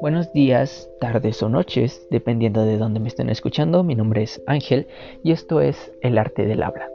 Buenos 0.00 0.32
días, 0.32 0.88
tardes 1.00 1.42
o 1.42 1.48
noches, 1.48 2.06
dependiendo 2.10 2.64
de 2.64 2.78
dónde 2.78 3.00
me 3.00 3.08
estén 3.08 3.30
escuchando. 3.30 3.82
Mi 3.82 3.94
nombre 3.94 4.22
es 4.22 4.42
Ángel 4.46 4.86
y 5.22 5.32
esto 5.32 5.60
es 5.60 5.92
El 6.00 6.18
arte 6.18 6.46
del 6.46 6.62
habla. 6.62 6.88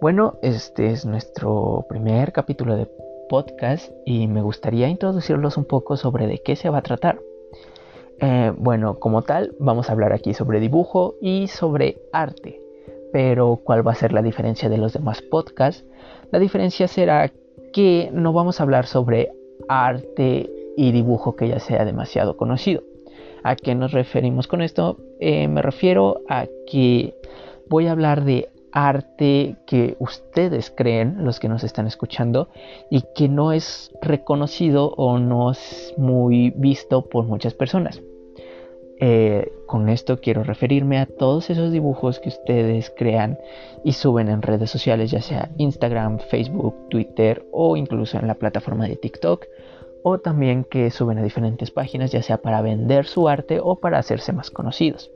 Bueno, 0.00 0.38
este 0.42 0.90
es 0.90 1.06
nuestro 1.06 1.86
primer 1.88 2.32
capítulo 2.32 2.76
de 2.76 2.86
podcast 3.28 3.90
y 4.04 4.26
me 4.26 4.42
gustaría 4.42 4.88
introducirlos 4.88 5.56
un 5.56 5.64
poco 5.64 5.96
sobre 5.96 6.26
de 6.26 6.38
qué 6.38 6.56
se 6.56 6.70
va 6.70 6.78
a 6.78 6.82
tratar. 6.82 7.18
Eh, 8.20 8.52
bueno, 8.56 8.98
como 8.98 9.22
tal, 9.22 9.54
vamos 9.58 9.88
a 9.88 9.92
hablar 9.92 10.12
aquí 10.12 10.34
sobre 10.34 10.60
dibujo 10.60 11.14
y 11.20 11.48
sobre 11.48 11.98
arte. 12.12 12.60
Pero, 13.12 13.60
¿cuál 13.64 13.86
va 13.86 13.92
a 13.92 13.96
ser 13.96 14.12
la 14.12 14.22
diferencia 14.22 14.68
de 14.68 14.78
los 14.78 14.92
demás 14.92 15.22
podcasts? 15.22 15.84
La 16.30 16.38
diferencia 16.38 16.88
será 16.88 17.32
que 17.72 18.10
no 18.12 18.32
vamos 18.32 18.60
a 18.60 18.62
hablar 18.62 18.86
sobre 18.86 19.30
arte 19.68 20.50
y 20.76 20.92
dibujo 20.92 21.36
que 21.36 21.48
ya 21.48 21.58
sea 21.58 21.84
demasiado 21.84 22.36
conocido. 22.36 22.82
¿A 23.42 23.56
qué 23.56 23.74
nos 23.74 23.92
referimos 23.92 24.46
con 24.46 24.60
esto? 24.60 24.98
Eh, 25.20 25.48
me 25.48 25.62
refiero 25.62 26.22
a 26.28 26.46
que 26.66 27.14
voy 27.68 27.86
a 27.86 27.92
hablar 27.92 28.24
de 28.24 28.48
arte 28.72 29.56
que 29.66 29.96
ustedes 29.98 30.70
creen, 30.70 31.24
los 31.24 31.40
que 31.40 31.48
nos 31.48 31.64
están 31.64 31.86
escuchando, 31.86 32.48
y 32.90 33.04
que 33.14 33.28
no 33.28 33.52
es 33.52 33.90
reconocido 34.02 34.92
o 34.96 35.18
no 35.18 35.52
es 35.52 35.94
muy 35.96 36.50
visto 36.50 37.02
por 37.08 37.24
muchas 37.24 37.54
personas. 37.54 38.02
Eh, 38.98 39.52
con 39.66 39.88
esto 39.90 40.20
quiero 40.20 40.42
referirme 40.42 40.98
a 40.98 41.06
todos 41.06 41.50
esos 41.50 41.70
dibujos 41.70 42.18
que 42.18 42.30
ustedes 42.30 42.90
crean 42.96 43.38
y 43.84 43.92
suben 43.92 44.28
en 44.28 44.40
redes 44.40 44.70
sociales, 44.70 45.10
ya 45.10 45.20
sea 45.20 45.50
Instagram, 45.58 46.18
Facebook, 46.18 46.88
Twitter 46.88 47.44
o 47.52 47.76
incluso 47.76 48.18
en 48.18 48.26
la 48.26 48.36
plataforma 48.36 48.88
de 48.88 48.96
TikTok 48.96 49.44
o 50.02 50.18
también 50.18 50.64
que 50.64 50.90
suben 50.90 51.18
a 51.18 51.22
diferentes 51.22 51.70
páginas, 51.70 52.12
ya 52.12 52.22
sea 52.22 52.38
para 52.38 52.62
vender 52.62 53.06
su 53.06 53.28
arte 53.28 53.58
o 53.62 53.76
para 53.76 53.98
hacerse 53.98 54.32
más 54.32 54.50
conocidos. 54.50 55.10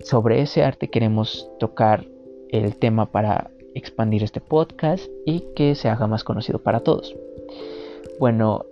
Sobre 0.00 0.42
ese 0.42 0.62
arte 0.62 0.88
queremos 0.88 1.50
tocar 1.58 2.06
el 2.50 2.76
tema 2.76 3.10
para 3.10 3.50
expandir 3.74 4.22
este 4.22 4.40
podcast 4.40 5.10
y 5.24 5.40
que 5.54 5.74
se 5.74 5.88
haga 5.88 6.06
más 6.06 6.22
conocido 6.22 6.58
para 6.58 6.80
todos. 6.80 7.16
Bueno, 8.18 8.66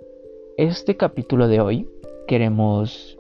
este 0.57 0.97
capítulo 0.97 1.49
de 1.49 1.61
hoy 1.61 1.89
queremos 2.27 3.18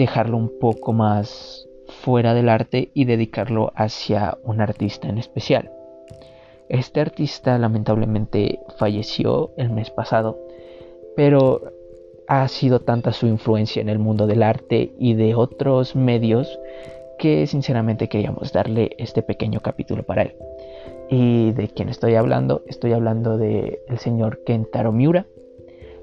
dejarlo 0.00 0.36
un 0.36 0.58
poco 0.58 0.92
más 0.92 1.68
fuera 2.02 2.34
del 2.34 2.48
arte 2.48 2.90
y 2.94 3.04
dedicarlo 3.04 3.72
hacia 3.74 4.38
un 4.42 4.60
artista 4.60 5.08
en 5.08 5.18
especial. 5.18 5.70
Este 6.68 7.00
artista 7.00 7.58
lamentablemente 7.58 8.60
falleció 8.78 9.50
el 9.56 9.70
mes 9.70 9.90
pasado 9.90 10.38
pero 11.16 11.60
ha 12.28 12.48
sido 12.48 12.80
tanta 12.80 13.12
su 13.12 13.26
influencia 13.26 13.82
en 13.82 13.88
el 13.88 13.98
mundo 13.98 14.26
del 14.26 14.42
arte 14.42 14.92
y 14.98 15.14
de 15.14 15.34
otros 15.34 15.96
medios 15.96 16.58
que 17.18 17.46
sinceramente 17.46 18.08
queríamos 18.08 18.52
darle 18.52 18.92
este 18.98 19.22
pequeño 19.22 19.60
capítulo 19.60 20.02
para 20.02 20.22
él. 20.22 20.34
¿Y 21.10 21.50
de 21.52 21.68
quién 21.68 21.88
estoy 21.88 22.14
hablando? 22.14 22.62
Estoy 22.66 22.92
hablando 22.92 23.36
del 23.36 23.98
señor 23.98 24.42
Kentaro 24.44 24.92
Miura. 24.92 25.26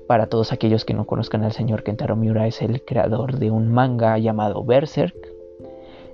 Para 0.07 0.27
todos 0.27 0.53
aquellos 0.53 0.85
que 0.85 0.93
no 0.93 1.05
conozcan 1.05 1.43
al 1.43 1.51
señor 1.51 1.83
Kentaro 1.83 2.15
Miura, 2.15 2.47
es 2.47 2.61
el 2.61 2.83
creador 2.83 3.39
de 3.39 3.51
un 3.51 3.67
manga 3.69 4.17
llamado 4.17 4.63
Berserk, 4.63 5.15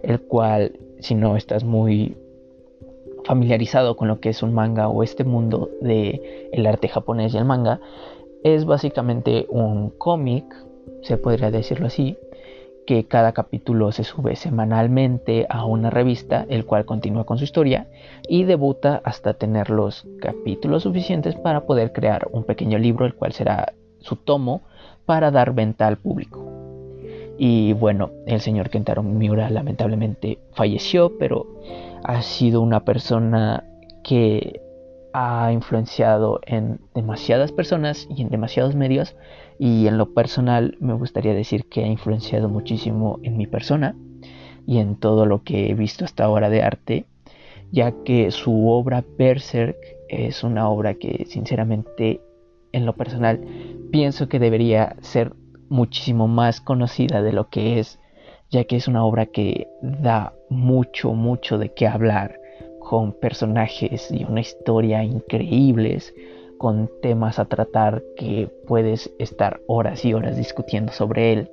el 0.02 0.19
cual, 0.19 0.80
si 1.00 1.13
no 1.13 1.38
estás 1.38 1.63
muy 1.63 2.17
familiarizado 3.23 3.95
con 3.95 4.08
lo 4.08 4.19
que 4.19 4.30
es 4.30 4.41
un 4.41 4.53
manga 4.53 4.88
o 4.88 5.03
este 5.03 5.23
mundo 5.23 5.69
del 5.80 6.22
el 6.52 6.66
arte 6.66 6.88
japonés 6.88 7.33
y 7.33 7.38
el 7.38 7.45
manga, 7.45 7.80
es 8.44 8.66
básicamente 8.66 9.45
un 9.50 9.91
cómic, 9.91 10.44
se 11.03 11.17
podría 11.17 11.52
decirlo 11.52 11.85
así, 11.85 12.17
que 12.88 13.05
cada 13.05 13.31
capítulo 13.31 13.91
se 13.91 14.03
sube 14.03 14.35
semanalmente 14.35 15.45
a 15.50 15.66
una 15.66 15.91
revista, 15.91 16.45
el 16.50 16.66
cual 16.66 16.85
continúa 16.85 17.25
con 17.25 17.38
su 17.38 17.44
historia 17.44 17.88
y 18.28 18.44
debuta 18.44 19.01
hasta 19.06 19.35
tener 19.35 19.69
los 19.69 20.06
capítulos 20.19 20.84
suficientes 20.84 21.35
para 21.35 21.66
poder 21.66 21.94
crear 21.94 22.28
un 22.31 22.44
pequeño 22.44 22.78
libro, 22.78 23.06
el 23.06 23.13
cual 23.13 23.31
será 23.31 23.73
su 24.03 24.16
tomo 24.16 24.62
para 25.06 25.31
dar 25.31 25.53
venta 25.53 25.88
al 25.88 25.97
público. 25.97 26.46
Y 27.38 27.74
bueno, 27.74 28.12
el 28.28 28.40
señor 28.41 28.69
Kentaro 28.69 29.02
Miura 29.02 29.50
lamentablemente 29.50 30.38
falleció, 30.53 31.18
pero 31.18 31.47
ha 32.03 32.22
sido 32.22 32.62
una 32.62 32.86
persona 32.86 33.63
que 34.03 34.62
ha 35.13 35.52
influenciado 35.52 36.40
en 36.46 36.80
demasiadas 36.94 37.52
personas 37.52 38.08
y 38.09 38.22
en 38.22 38.30
demasiados 38.30 38.75
medios 38.75 39.16
y 39.59 39.88
en 39.88 39.97
lo 39.97 40.13
personal 40.13 40.75
me 40.80 40.94
gustaría 40.94 41.34
decir 41.34 41.69
que 41.69 41.84
ha 41.84 41.88
influenciado 41.88 42.50
muchísimo 42.50 43.19
en 43.24 43.38
mi 43.38 43.46
persona 43.46 43.96
y 44.66 44.80
en 44.80 44.96
todo 44.96 45.25
lo 45.25 45.44
que 45.44 45.69
he 45.69 45.74
visto 45.75 46.03
hasta 46.03 46.24
ahora 46.24 46.50
de 46.50 46.63
arte 46.63 47.06
ya 47.74 47.92
que 48.03 48.30
su 48.30 48.69
obra 48.69 49.03
Berserk 49.18 49.78
es 50.08 50.44
una 50.44 50.69
obra 50.69 50.94
que 50.94 51.25
sinceramente 51.28 52.22
en 52.72 52.86
lo 52.86 52.94
personal 52.94 53.42
pienso 53.94 54.28
que 54.28 54.40
debería 54.40 54.96
ser 55.02 55.34
muchísimo 55.70 56.28
más 56.28 56.62
conocida 56.62 57.22
de 57.22 57.31
lo 57.31 57.50
que 57.50 57.80
es 57.80 58.00
ya 58.50 58.64
que 58.64 58.76
es 58.76 58.88
una 58.88 59.06
obra 59.06 59.28
que 59.28 59.68
da 59.81 60.34
mucho 60.50 61.14
mucho 61.14 61.59
de 61.59 61.70
qué 61.74 61.86
hablar 61.86 62.40
con 62.80 63.14
personajes 63.14 64.12
y 64.12 64.24
una 64.24 64.42
historia 64.42 65.04
increíbles, 65.04 66.14
con 66.58 66.90
temas 67.04 67.38
a 67.38 67.46
tratar 67.46 68.04
que 68.18 68.50
puedes 68.68 69.12
estar 69.20 69.62
horas 69.68 70.04
y 70.06 70.14
horas 70.14 70.38
discutiendo 70.38 70.92
sobre 70.92 71.34
él. 71.34 71.52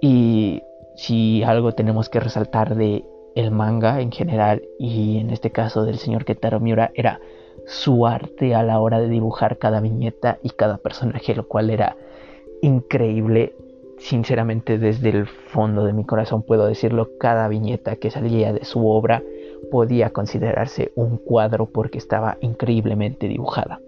Y 0.00 0.62
si 0.96 1.42
algo 1.42 1.72
tenemos 1.72 2.08
que 2.08 2.20
resaltar 2.20 2.76
de 2.76 3.04
el 3.34 3.50
manga 3.50 4.00
en 4.00 4.12
general 4.12 4.62
y 4.78 5.18
en 5.18 5.30
este 5.30 5.50
caso 5.50 5.84
del 5.84 5.98
señor 5.98 6.24
Ketaro 6.24 6.60
Miura 6.60 6.92
era 6.94 7.20
su 7.66 8.06
arte 8.06 8.54
a 8.54 8.62
la 8.62 8.80
hora 8.80 9.00
de 9.00 9.08
dibujar 9.08 9.58
cada 9.58 9.80
viñeta 9.80 10.38
y 10.42 10.50
cada 10.50 10.78
personaje, 10.78 11.34
lo 11.34 11.46
cual 11.46 11.70
era 11.70 11.96
increíble. 12.60 13.54
Sinceramente 13.98 14.78
desde 14.78 15.10
el 15.10 15.26
fondo 15.26 15.84
de 15.84 15.92
mi 15.92 16.04
corazón 16.04 16.42
puedo 16.42 16.66
decirlo, 16.66 17.10
cada 17.20 17.46
viñeta 17.46 17.96
que 17.96 18.10
salía 18.10 18.52
de 18.52 18.64
su 18.64 18.88
obra 18.88 19.22
podía 19.70 20.10
considerarse 20.10 20.90
un 20.96 21.18
cuadro 21.18 21.66
porque 21.66 21.98
estaba 21.98 22.36
increíblemente 22.40 23.28
dibujada. 23.28 23.80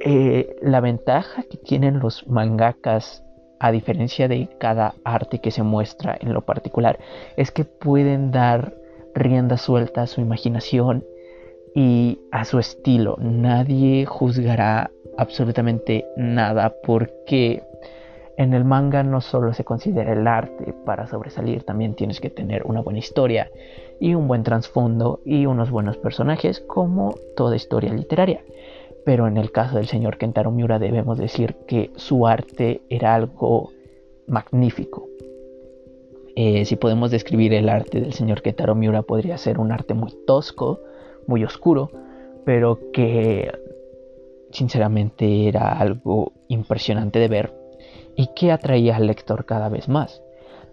Eh, 0.00 0.56
la 0.62 0.80
ventaja 0.80 1.42
que 1.42 1.58
tienen 1.58 1.98
los 1.98 2.26
mangakas, 2.26 3.22
a 3.60 3.72
diferencia 3.72 4.28
de 4.28 4.48
cada 4.58 4.94
arte 5.04 5.40
que 5.40 5.50
se 5.50 5.62
muestra 5.62 6.16
en 6.20 6.32
lo 6.32 6.42
particular, 6.42 6.98
es 7.36 7.50
que 7.50 7.64
pueden 7.64 8.30
dar 8.30 8.72
rienda 9.14 9.56
suelta 9.56 10.02
a 10.02 10.06
su 10.06 10.20
imaginación 10.20 11.04
y 11.74 12.18
a 12.30 12.44
su 12.44 12.58
estilo. 12.58 13.16
Nadie 13.20 14.06
juzgará 14.06 14.90
absolutamente 15.16 16.06
nada 16.16 16.74
porque 16.84 17.62
en 18.38 18.54
el 18.54 18.64
manga 18.64 19.02
no 19.02 19.20
solo 19.20 19.52
se 19.52 19.64
considera 19.64 20.12
el 20.12 20.26
arte 20.26 20.72
para 20.84 21.08
sobresalir, 21.08 21.64
también 21.64 21.94
tienes 21.94 22.20
que 22.20 22.30
tener 22.30 22.62
una 22.64 22.80
buena 22.80 23.00
historia 23.00 23.50
y 24.00 24.14
un 24.14 24.28
buen 24.28 24.44
trasfondo 24.44 25.20
y 25.24 25.46
unos 25.46 25.70
buenos 25.70 25.96
personajes 25.96 26.60
como 26.60 27.14
toda 27.36 27.56
historia 27.56 27.92
literaria. 27.92 28.44
Pero 29.04 29.26
en 29.26 29.38
el 29.38 29.50
caso 29.50 29.76
del 29.76 29.86
señor 29.86 30.18
Kentaro 30.18 30.52
Miura 30.52 30.78
debemos 30.78 31.18
decir 31.18 31.56
que 31.66 31.90
su 31.96 32.28
arte 32.28 32.82
era 32.88 33.14
algo 33.14 33.72
magnífico. 34.28 35.08
Eh, 36.36 36.64
si 36.64 36.76
podemos 36.76 37.10
describir 37.10 37.52
el 37.54 37.68
arte 37.68 38.00
del 38.00 38.12
señor 38.12 38.42
Kentaro 38.42 38.76
Miura 38.76 39.02
podría 39.02 39.36
ser 39.36 39.58
un 39.58 39.72
arte 39.72 39.94
muy 39.94 40.12
tosco, 40.28 40.78
muy 41.28 41.44
oscuro, 41.44 41.90
pero 42.44 42.78
que 42.92 43.52
sinceramente 44.50 45.46
era 45.46 45.78
algo 45.78 46.32
impresionante 46.48 47.20
de 47.20 47.28
ver 47.28 47.54
y 48.16 48.28
que 48.34 48.50
atraía 48.50 48.96
al 48.96 49.06
lector 49.06 49.44
cada 49.44 49.68
vez 49.68 49.88
más. 49.88 50.22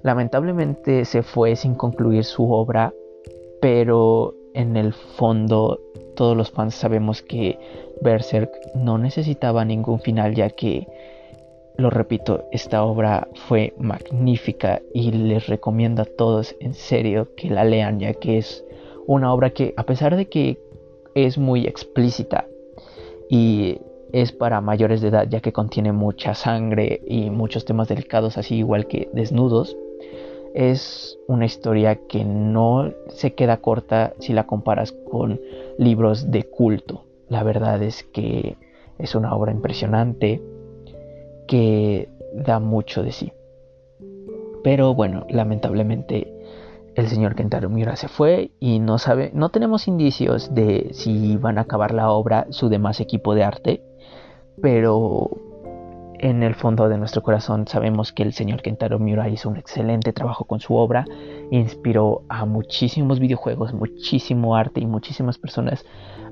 Lamentablemente 0.01 1.05
se 1.05 1.21
fue 1.21 1.55
sin 1.55 1.75
concluir 1.75 2.23
su 2.23 2.51
obra, 2.51 2.93
pero 3.61 4.33
en 4.53 4.77
el 4.77 4.93
fondo 4.93 5.79
todos 6.15 6.35
los 6.35 6.51
fans 6.51 6.75
sabemos 6.75 7.21
que 7.21 7.59
Berserk 8.01 8.51
no 8.73 8.97
necesitaba 8.97 9.65
ningún 9.65 9.99
final 9.99 10.33
ya 10.33 10.49
que, 10.49 10.87
lo 11.77 11.89
repito, 11.89 12.45
esta 12.51 12.83
obra 12.83 13.27
fue 13.47 13.73
magnífica 13.77 14.81
y 14.93 15.11
les 15.11 15.47
recomiendo 15.47 16.03
a 16.03 16.05
todos 16.05 16.55
en 16.61 16.73
serio 16.73 17.35
que 17.35 17.49
la 17.49 17.65
lean 17.65 17.99
ya 17.99 18.13
que 18.13 18.37
es 18.37 18.63
una 19.07 19.33
obra 19.33 19.51
que 19.51 19.73
a 19.77 19.83
pesar 19.83 20.15
de 20.15 20.27
que 20.27 20.59
es 21.13 21.37
muy 21.37 21.65
explícita 21.65 22.47
y 23.29 23.79
es 24.11 24.31
para 24.31 24.61
mayores 24.61 25.01
de 25.01 25.09
edad 25.09 25.27
ya 25.29 25.41
que 25.41 25.51
contiene 25.51 25.91
mucha 25.91 26.35
sangre 26.35 27.01
y 27.07 27.29
muchos 27.29 27.65
temas 27.65 27.87
delicados 27.87 28.37
así 28.37 28.55
igual 28.55 28.87
que 28.87 29.09
desnudos. 29.13 29.77
Es 30.53 31.19
una 31.27 31.45
historia 31.45 31.99
que 32.07 32.23
no 32.23 32.93
se 33.09 33.33
queda 33.33 33.57
corta 33.57 34.13
si 34.19 34.31
la 34.31 34.47
comparas 34.47 34.93
con 34.93 35.41
libros 35.77 36.31
de 36.31 36.43
culto. 36.43 37.03
La 37.27 37.43
verdad 37.43 37.81
es 37.83 38.03
que 38.03 38.57
Es 38.97 39.13
una 39.15 39.35
obra 39.35 39.51
impresionante 39.51 40.41
que 41.47 42.07
da 42.33 42.59
mucho 42.59 43.03
de 43.03 43.11
sí. 43.11 43.33
Pero 44.63 44.95
bueno, 44.95 45.25
lamentablemente 45.29 46.33
el 46.95 47.07
señor 47.07 47.35
Kentaro 47.35 47.69
Miura 47.69 47.95
se 47.95 48.07
fue 48.07 48.51
y 48.59 48.79
no 48.79 48.97
sabe, 48.97 49.31
no 49.33 49.49
tenemos 49.49 49.87
indicios 49.87 50.53
de 50.53 50.89
si 50.93 51.37
van 51.37 51.57
a 51.57 51.61
acabar 51.61 51.93
la 51.93 52.09
obra 52.09 52.47
su 52.49 52.69
demás 52.69 53.01
equipo 53.01 53.35
de 53.35 53.43
arte, 53.43 53.83
pero 54.61 55.29
en 56.19 56.43
el 56.43 56.55
fondo 56.55 56.87
de 56.87 56.97
nuestro 56.97 57.21
corazón 57.21 57.67
sabemos 57.67 58.13
que 58.13 58.23
el 58.23 58.31
señor 58.31 58.61
Kentaro 58.61 58.97
Miura 58.97 59.27
hizo 59.27 59.49
un 59.49 59.57
excelente 59.57 60.13
trabajo 60.13 60.45
con 60.45 60.61
su 60.61 60.75
obra, 60.75 61.05
inspiró 61.51 62.23
a 62.29 62.45
muchísimos 62.45 63.19
videojuegos, 63.19 63.73
muchísimo 63.73 64.55
arte 64.55 64.79
y 64.79 64.85
muchísimas 64.85 65.37
personas 65.37 65.85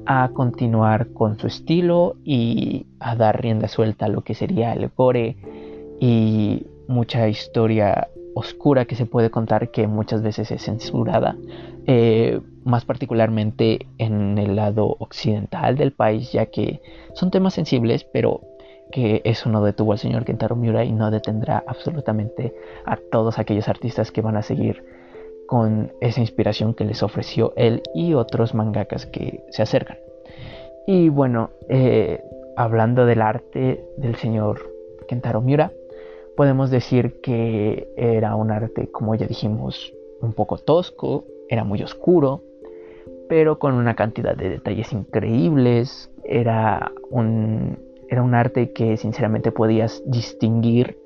a 0.06 0.30
continuar 0.34 1.12
con 1.14 1.38
su 1.38 1.48
estilo 1.48 2.16
y 2.24 2.88
a 3.00 3.16
dar 3.16 3.42
rienda 3.42 3.68
suelta 3.68 4.06
a 4.06 4.10
lo 4.10 4.22
que 4.22 4.34
sería 4.34 4.74
el 4.74 4.90
gore 4.96 5.38
y 6.00 6.66
mucha 6.88 7.28
historia 7.28 8.08
oscura 8.36 8.86
que 8.86 8.96
se 8.96 9.06
puede 9.06 9.30
contar 9.30 9.72
que 9.72 9.88
muchas 9.88 10.22
veces 10.22 10.52
es 10.52 10.64
censurada, 10.64 11.36
eh, 11.86 12.40
más 12.64 12.86
particularmente 12.86 13.88
en 13.98 14.38
el 14.38 14.56
lado 14.56 14.96
occidental 15.00 15.78
del 15.78 15.92
país, 15.92 16.32
ya 16.32 16.48
que 16.48 16.82
son 17.14 17.32
temas 17.32 17.54
sensibles, 17.54 18.04
pero 18.04 18.42
que 18.92 19.22
eso 19.26 19.50
no 19.50 19.64
detuvo 19.64 19.92
al 19.92 19.98
señor 19.98 20.24
Kentaro 20.24 20.56
Miura 20.56 20.84
y 20.84 20.92
no 20.92 21.10
detendrá 21.10 21.64
absolutamente 21.68 22.54
a 22.86 22.98
todos 23.12 23.40
aquellos 23.40 23.68
artistas 23.68 24.12
que 24.12 24.22
van 24.22 24.38
a 24.38 24.44
seguir 24.44 24.84
con 25.48 25.92
esa 26.00 26.22
inspiración 26.22 26.74
que 26.74 26.86
les 26.86 27.04
ofreció 27.04 27.54
él 27.56 27.82
y 27.94 28.14
otros 28.14 28.54
mangakas 28.54 29.06
que 29.06 29.44
se 29.50 29.62
acercan. 29.62 29.98
Y 30.86 31.10
bueno, 31.10 31.52
eh, 31.70 32.22
hablando 32.56 33.06
del 33.06 33.22
arte 33.22 33.84
del 33.98 34.16
señor 34.16 34.72
Kentaro 35.08 35.42
Miura, 35.42 35.72
podemos 36.36 36.70
decir 36.70 37.22
que 37.22 37.88
era 37.96 38.36
un 38.36 38.52
arte, 38.52 38.90
como 38.92 39.16
ya 39.16 39.28
dijimos, 39.28 39.94
un 40.22 40.34
poco 40.34 40.58
tosco, 40.58 41.26
era 41.50 41.64
muy 41.64 41.82
oscuro, 41.84 42.42
pero 43.30 43.60
con 43.60 43.74
una 43.74 43.96
cantidad 43.96 44.36
de 44.36 44.50
detalles 44.50 44.92
increíbles, 44.94 46.12
era 46.24 46.92
un 47.10 47.78
era 48.10 48.22
un 48.22 48.36
arte 48.36 48.74
que 48.74 48.96
sinceramente 48.98 49.52
podías 49.52 50.04
distinguir 50.06 51.00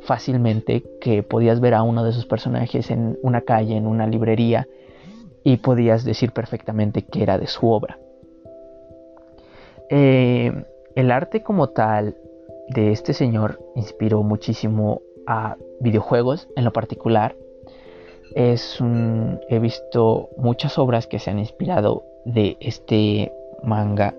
fácilmente, 0.00 0.82
que 1.00 1.22
podías 1.22 1.60
ver 1.60 1.74
a 1.74 1.82
uno 1.82 2.02
de 2.02 2.12
sus 2.12 2.26
personajes 2.26 2.90
en 2.90 3.18
una 3.22 3.42
calle, 3.42 3.76
en 3.76 3.86
una 3.86 4.06
librería, 4.06 4.66
y 5.44 5.58
podías 5.58 6.04
decir 6.04 6.32
perfectamente 6.32 7.02
que 7.02 7.22
era 7.22 7.38
de 7.38 7.46
su 7.46 7.68
obra. 7.68 7.98
Eh, 9.90 10.64
el 10.96 11.10
arte 11.10 11.42
como 11.42 11.68
tal 11.68 12.16
de 12.74 12.92
este 12.92 13.12
señor 13.12 13.60
inspiró 13.76 14.22
muchísimo 14.22 15.02
a 15.26 15.56
videojuegos 15.80 16.48
en 16.56 16.64
lo 16.64 16.72
particular. 16.72 17.36
Es 18.34 18.78
he 19.48 19.58
visto 19.58 20.30
muchas 20.36 20.78
obras 20.78 21.06
que 21.06 21.18
se 21.18 21.30
han 21.30 21.38
inspirado 21.38 22.04
de 22.24 22.56
este 22.60 23.32
manga 23.62 24.14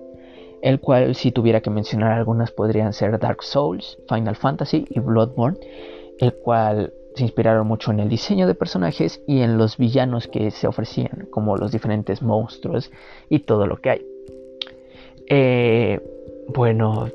el 0.62 0.80
cual 0.80 1.14
si 1.16 1.32
tuviera 1.32 1.60
que 1.60 1.70
mencionar 1.70 2.12
algunas 2.12 2.52
podrían 2.52 2.92
ser 2.92 3.18
Dark 3.18 3.42
Souls, 3.42 3.98
Final 4.08 4.36
Fantasy 4.36 4.86
y 4.88 5.00
Bloodborne, 5.00 5.58
el 6.18 6.34
cual 6.34 6.92
se 7.16 7.24
inspiraron 7.24 7.66
mucho 7.66 7.90
en 7.90 8.00
el 8.00 8.08
diseño 8.08 8.46
de 8.46 8.54
personajes 8.54 9.22
y 9.26 9.40
en 9.40 9.58
los 9.58 9.76
villanos 9.76 10.28
que 10.28 10.50
se 10.52 10.68
ofrecían, 10.68 11.26
como 11.30 11.56
los 11.56 11.72
diferentes 11.72 12.22
monstruos 12.22 12.90
y 13.28 13.40
todo 13.40 13.66
lo 13.66 13.76
que 13.76 13.90
hay. 13.90 14.06
Eh, 15.28 16.00
bueno, 16.54 17.08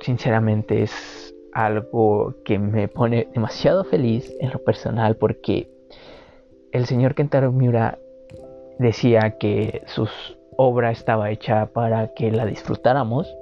sinceramente 0.00 0.82
es 0.82 1.34
algo 1.52 2.34
que 2.44 2.58
me 2.58 2.88
pone 2.88 3.28
demasiado 3.32 3.84
feliz 3.84 4.34
en 4.40 4.50
lo 4.50 4.58
personal 4.58 5.16
porque 5.16 5.70
el 6.72 6.86
señor 6.86 7.14
Kentaro 7.14 7.52
Miura 7.52 7.98
decía 8.78 9.38
que 9.38 9.82
sus 9.86 10.10
obra 10.56 10.90
estaba 10.90 11.30
hecha 11.30 11.66
para 11.66 12.08
que 12.14 12.30
la 12.30 12.44
disfrutáramos 12.44 13.34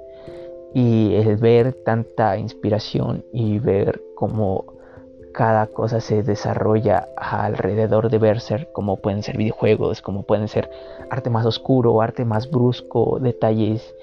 y 0.73 1.15
el 1.15 1.37
ver 1.37 1.73
tanta 1.85 2.37
inspiración 2.37 3.23
y 3.33 3.59
ver 3.59 4.01
cómo 4.15 4.65
cada 5.33 5.67
cosa 5.67 5.99
se 5.99 6.23
desarrolla 6.23 7.09
alrededor 7.17 8.09
de 8.09 8.17
Berserk, 8.17 8.71
como 8.71 8.97
pueden 8.97 9.21
ser 9.21 9.37
videojuegos, 9.37 10.01
como 10.01 10.23
pueden 10.23 10.47
ser 10.47 10.69
arte 11.09 11.29
más 11.29 11.45
oscuro, 11.45 12.01
arte 12.01 12.23
más 12.23 12.49
brusco, 12.49 13.19
detalles 13.19 13.93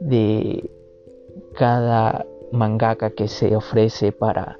de 0.00 0.70
cada 1.54 2.26
mangaka 2.52 3.10
que 3.10 3.28
se 3.28 3.56
ofrece 3.56 4.12
para 4.12 4.58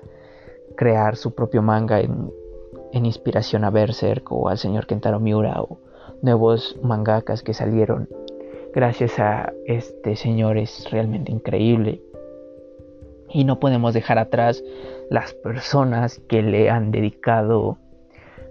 crear 0.76 1.16
su 1.16 1.34
propio 1.34 1.62
manga 1.62 2.00
en, 2.00 2.32
inspiración 2.92 3.64
a 3.64 3.70
Berserk 3.70 4.30
o 4.30 4.48
al 4.48 4.58
señor 4.58 4.86
Kentaro 4.86 5.18
Miura 5.18 5.62
o 5.62 5.78
nuevos 6.20 6.78
mangakas 6.82 7.42
que 7.42 7.54
salieron 7.54 8.08
gracias 8.74 9.18
a 9.18 9.52
este 9.66 10.16
señor 10.16 10.56
es 10.56 10.90
realmente 10.90 11.30
increíble. 11.30 12.02
Y 13.28 13.44
no 13.44 13.60
podemos 13.60 13.94
dejar 13.94 14.18
atrás 14.18 14.62
las 15.10 15.32
personas 15.34 16.20
que 16.28 16.42
le 16.42 16.70
han 16.70 16.90
dedicado 16.90 17.78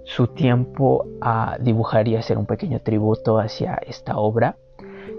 su 0.04 0.28
tiempo 0.28 1.06
a 1.22 1.58
dibujar 1.60 2.08
y 2.08 2.16
hacer 2.16 2.38
un 2.38 2.46
pequeño 2.46 2.82
tributo 2.82 3.38
hacia 3.40 3.76
esta 3.86 4.18
obra, 4.18 4.58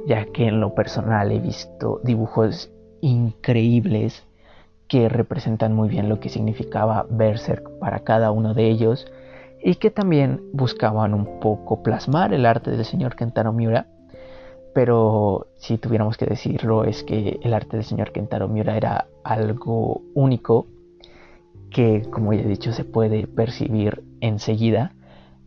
ya 0.07 0.25
que 0.27 0.47
en 0.47 0.61
lo 0.61 0.75
personal 0.75 1.31
he 1.31 1.39
visto 1.39 2.01
dibujos 2.03 2.72
increíbles 3.03 4.25
que 4.89 5.09
representan 5.11 5.75
muy 5.75 5.89
bien 5.89 6.09
lo 6.09 6.21
que 6.21 6.31
significaba 6.31 7.07
Berserk 7.11 7.79
para 7.79 8.01
cada 8.01 8.31
uno 8.31 8.55
de 8.55 8.69
ellos 8.69 9.07
y 9.63 9.75
que 9.75 9.91
también 9.91 10.41
buscaban 10.53 11.13
un 11.13 11.41
poco 11.41 11.83
plasmar 11.83 12.33
el 12.33 12.47
arte 12.47 12.71
del 12.71 12.85
señor 12.85 13.17
Kentaro 13.17 13.53
Miura. 13.53 13.87
Pero 14.75 15.49
si 15.57 15.77
tuviéramos 15.79 16.17
que 16.17 16.27
decirlo 16.27 16.85
es 16.85 17.05
que 17.05 17.39
el 17.43 17.53
arte 17.53 17.77
del 17.77 17.85
señor 17.85 18.13
Kentaro 18.13 18.49
Miura 18.49 18.77
era 18.77 19.07
algo 19.25 20.03
único 20.15 20.67
que 21.71 22.03
como 22.11 22.33
ya 22.33 22.43
he 22.43 22.49
dicho 22.49 22.73
se 22.73 22.85
puede 22.85 23.27
percibir 23.27 24.03
enseguida. 24.21 24.93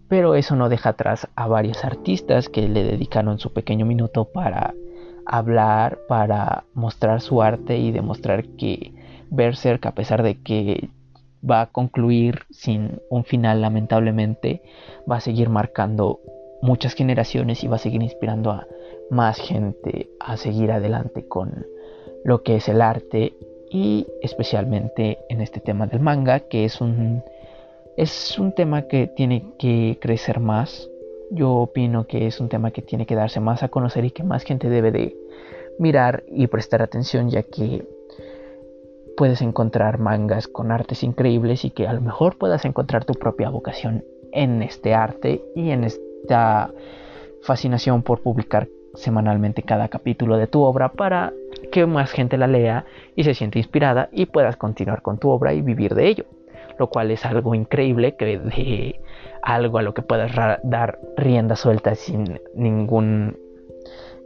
Pero 0.08 0.36
eso 0.36 0.56
no 0.56 0.70
deja 0.70 0.90
atrás 0.90 1.28
a 1.36 1.48
varios 1.48 1.84
artistas 1.84 2.50
que 2.50 2.68
le 2.68 2.84
dedicaron 2.84 3.40
su 3.40 3.54
pequeño 3.54 3.86
minuto 3.86 4.26
para 4.26 4.74
hablar, 5.26 6.00
para 6.08 6.66
mostrar 6.74 7.22
su 7.22 7.42
arte 7.42 7.78
y 7.78 7.92
demostrar 7.92 8.46
que 8.58 8.94
Berserk, 9.30 9.86
a 9.86 9.94
pesar 9.94 10.24
de 10.24 10.42
que 10.42 10.90
va 11.50 11.62
a 11.62 11.66
concluir 11.68 12.42
sin 12.50 13.00
un 13.10 13.24
final 13.24 13.62
lamentablemente, 13.62 14.62
va 15.10 15.18
a 15.18 15.22
seguir 15.22 15.50
marcando 15.50 16.20
muchas 16.62 16.94
generaciones 16.94 17.64
y 17.64 17.68
va 17.68 17.76
a 17.76 17.80
seguir 17.80 18.02
inspirando 18.02 18.52
a 18.52 18.68
más 19.10 19.38
gente 19.38 20.10
a 20.20 20.38
seguir 20.38 20.72
adelante 20.72 21.28
con 21.28 21.66
lo 22.24 22.42
que 22.42 22.56
es 22.56 22.68
el 22.70 22.82
arte 22.82 23.34
y 23.70 24.08
especialmente 24.22 25.20
en 25.30 25.42
este 25.42 25.60
tema 25.60 25.86
del 25.86 26.00
manga 26.00 26.40
que 26.40 26.66
es 26.66 26.82
un 26.82 27.24
es 27.98 28.38
un 28.40 28.54
tema 28.54 28.84
que 28.84 29.08
tiene 29.08 29.54
que 29.60 30.00
crecer 30.02 30.40
más 30.40 30.90
yo 31.32 31.54
opino 31.54 32.08
que 32.08 32.28
es 32.28 32.40
un 32.40 32.50
tema 32.50 32.72
que 32.72 32.82
tiene 32.82 33.06
que 33.06 33.16
darse 33.16 33.40
más 33.40 33.64
a 33.64 33.70
conocer 33.70 34.06
y 34.06 34.12
que 34.12 34.24
más 34.24 34.44
gente 34.44 34.70
debe 34.70 34.92
de 34.92 35.16
mirar 35.80 36.24
y 36.28 36.48
prestar 36.48 36.82
atención 36.82 37.30
ya 37.30 37.44
que 37.44 37.86
puedes 39.18 39.42
encontrar 39.42 39.98
mangas 39.98 40.48
con 40.48 40.72
artes 40.72 41.04
increíbles 41.04 41.66
y 41.66 41.72
que 41.72 41.88
a 41.88 41.94
lo 41.94 42.02
mejor 42.02 42.38
puedas 42.38 42.66
encontrar 42.66 43.06
tu 43.06 43.14
propia 43.14 43.50
vocación 43.50 44.04
en 44.32 44.62
este 44.62 44.94
arte 44.94 45.44
y 45.56 45.72
en 45.72 45.86
esta 45.86 46.72
fascinación 47.42 48.04
por 48.04 48.22
publicar 48.22 48.68
semanalmente 48.96 49.64
cada 49.64 49.88
capítulo 49.90 50.38
de 50.38 50.48
tu 50.48 50.62
obra 50.62 50.92
para 50.92 51.34
que 51.72 51.86
más 51.86 52.12
gente 52.12 52.38
la 52.38 52.48
lea 52.48 52.86
y 53.16 53.24
se 53.24 53.34
siente 53.34 53.60
inspirada 53.60 54.10
y 54.12 54.26
puedas 54.26 54.58
continuar 54.58 55.02
con 55.02 55.18
tu 55.18 55.30
obra 55.30 55.54
y 55.54 55.62
vivir 55.62 55.96
de 55.96 56.08
ello. 56.08 56.26
Lo 56.78 56.90
cual 56.90 57.12
es 57.12 57.26
algo 57.26 57.56
increíble 57.56 58.16
que 58.18 58.38
de 58.38 59.00
algo 59.46 59.78
a 59.78 59.84
lo 59.84 59.94
que 59.94 60.02
puedas 60.02 60.32
dar 60.64 61.00
rienda 61.16 61.56
suelta 61.56 61.96
sin 61.96 62.42
ningún 62.56 63.38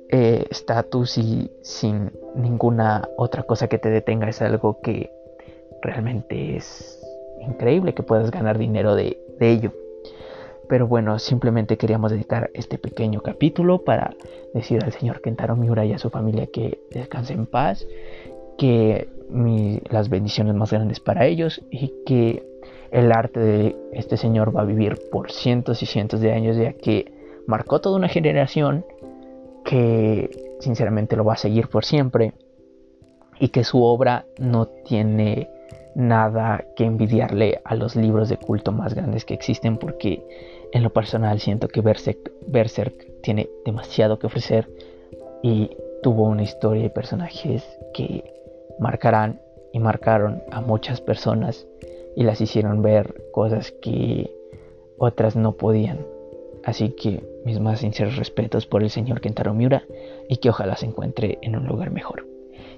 eh, 0.10 0.46
estatus 0.50 1.18
y 1.18 1.52
sin 1.62 2.12
ninguna 2.36 3.08
otra 3.18 3.44
cosa 3.44 3.68
que 3.68 3.78
te 3.78 3.90
detenga 3.90 4.30
es 4.30 4.42
algo 4.42 4.82
que 4.82 5.12
realmente 5.82 6.56
es 6.56 7.00
increíble 7.42 7.94
que 7.94 8.02
puedas 8.02 8.32
ganar 8.32 8.58
dinero 8.58 8.96
de, 8.96 9.20
ello. 9.40 9.72
Pero 10.68 10.88
bueno, 10.88 11.18
simplemente 11.20 11.78
queríamos 11.78 12.12
dedicar 12.12 12.50
este 12.54 12.78
pequeño 12.78 13.22
capítulo 13.22 13.84
para 13.84 14.14
decir 14.54 14.84
al 14.84 14.92
señor 14.92 15.22
Kentaro 15.22 15.56
Miura 15.56 15.86
y 15.86 15.94
a 15.94 16.00
su 16.00 16.10
familia 16.10 16.48
que 16.48 16.80
descanse 16.92 17.34
en 17.34 17.46
paz, 17.46 17.86
que 18.58 19.08
las 19.90 20.10
bendiciones 20.10 20.56
más 20.56 20.72
grandes 20.72 21.00
para 21.00 21.26
ellos 21.26 21.62
y 21.70 21.94
que 22.06 22.44
el 22.92 23.12
arte 23.12 23.40
de 23.40 23.76
este 23.94 24.18
señor 24.18 24.56
va 24.56 24.62
a 24.62 24.66
vivir 24.66 24.98
por 25.12 25.32
cientos 25.32 25.84
y 25.84 25.86
cientos 25.86 26.22
de 26.22 26.32
años 26.32 26.58
ya 26.58 26.74
que 26.74 27.12
marcó 27.48 27.82
toda 27.82 27.98
una 27.98 28.10
generación 28.10 28.86
que 29.66 30.30
sinceramente 30.60 31.16
lo 31.16 31.24
va 31.24 31.34
a 31.34 31.38
seguir 31.38 31.68
por 31.68 31.86
siempre 31.86 32.34
y 33.40 33.50
que 33.50 33.64
su 33.64 33.84
obra 33.84 34.26
no 34.38 34.66
tiene 34.68 35.50
nada 35.96 36.66
que 36.76 36.86
envidiarle 36.86 37.62
a 37.64 37.76
los 37.76 37.96
libros 37.96 38.30
de 38.30 38.38
culto 38.38 38.72
más 38.72 38.94
grandes 38.94 39.26
que 39.26 39.34
existen 39.34 39.78
porque 39.78 40.24
en 40.72 40.84
lo 40.84 40.92
personal 40.92 41.40
siento 41.40 41.68
que 41.68 41.82
Berserk, 41.82 43.22
tiene 43.22 43.50
demasiado 43.66 44.20
que 44.20 44.28
ofrecer 44.28 44.70
y 45.42 45.76
tuvo 46.04 46.24
una 46.24 46.44
historia 46.44 46.86
y 46.86 46.90
personajes 46.90 47.64
que 47.94 48.34
marcarán 48.80 49.42
y 49.74 49.80
marcaron 49.80 50.42
a 50.52 50.62
muchas 50.62 51.02
personas 51.02 51.68
y 52.20 52.24
las 52.24 52.42
hicieron 52.42 52.82
ver 52.82 53.16
cosas 53.32 53.72
que 53.82 54.30
otras 54.98 55.38
no 55.38 55.54
podían. 55.54 56.06
Así 56.66 56.90
que 56.90 57.24
mis 57.46 57.62
más 57.62 57.80
sinceros 57.80 58.18
respetos 58.18 58.66
por 58.66 58.84
el 58.84 58.90
señor 58.90 59.22
Kentaro 59.22 59.54
Miura 59.54 59.86
y 60.28 60.36
que 60.36 60.50
ojalá 60.50 60.76
se 60.76 60.86
encuentre 60.86 61.38
en 61.42 61.56
un 61.56 61.66
lugar 61.66 61.92
mejor. 61.92 62.28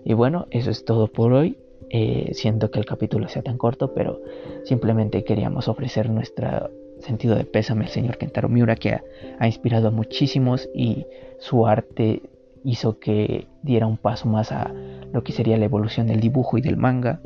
Y 0.05 0.13
bueno, 0.13 0.45
eso 0.51 0.69
es 0.69 0.85
todo 0.85 1.07
por 1.07 1.33
hoy. 1.33 1.57
Eh, 1.89 2.29
siento 2.33 2.69
que 2.69 2.77
el 2.77 2.85
capítulo 2.85 3.27
sea 3.29 3.41
tan 3.41 3.57
corto, 3.57 3.95
pero 3.95 4.21
simplemente 4.63 5.23
queríamos 5.23 5.67
ofrecer 5.67 6.11
nuestro 6.11 6.69
sentido 6.99 7.35
de 7.35 7.43
pésame 7.43 7.85
al 7.85 7.91
señor 7.91 8.19
Kentaro 8.19 8.47
Miura, 8.47 8.75
que 8.75 8.99
ha, 9.39 9.47
inspirado 9.47 9.87
a 9.87 9.91
muchísimos 9.91 10.69
y 10.71 11.07
su 11.39 11.65
arte 11.65 12.21
hizo 12.63 12.99
que 12.99 13.47
diera 13.63 13.87
un 13.87 13.97
paso 13.97 14.27
más 14.27 14.51
a 14.51 14.71
lo 15.11 15.23
que 15.23 15.31
sería 15.31 15.57
la 15.57 15.65
evolución 15.65 16.05
del 16.05 16.19
dibujo 16.19 16.59
y 16.59 16.61
del 16.61 16.77
manga. 16.77 17.21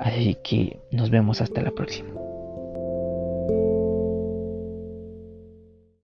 Así 0.00 0.34
que 0.42 0.78
nos 0.90 1.10
vemos 1.10 1.40
hasta 1.40 1.60
la 1.60 1.70
próxima. 1.70 2.29